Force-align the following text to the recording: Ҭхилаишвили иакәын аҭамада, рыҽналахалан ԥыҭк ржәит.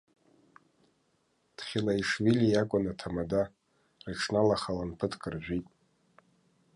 Ҭхилаишвили 1.57 2.47
иакәын 2.49 2.85
аҭамада, 2.91 3.41
рыҽналахалан 4.05 4.91
ԥыҭк 4.97 5.23
ржәит. 5.33 5.67